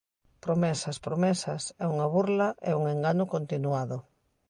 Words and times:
Promesas, 0.45 0.97
promesas, 1.07 1.63
e 1.83 1.85
unha 1.93 2.07
burla 2.13 2.47
e 2.69 2.71
un 2.79 2.83
engano 2.95 3.23
continuado. 3.33 3.97